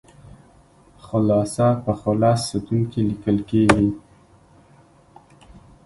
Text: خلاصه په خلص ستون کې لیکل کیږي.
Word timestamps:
خلاصه 1.05 1.67
په 1.83 1.91
خلص 2.01 2.39
ستون 2.51 2.81
کې 2.91 3.01
لیکل 3.09 3.37
کیږي. 3.49 3.87